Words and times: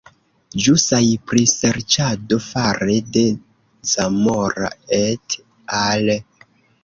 Ĵusaj 0.67 1.01
priserĉado 1.31 2.39
fare 2.45 2.95
de 3.17 3.25
Zamora 3.91 4.71
"et 5.01 5.37
al. 5.83 6.11